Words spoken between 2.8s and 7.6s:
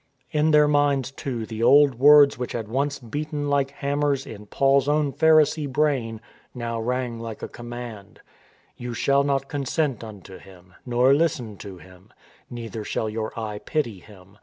beaten like hammers in Paul's own Pharisee brain now rang like a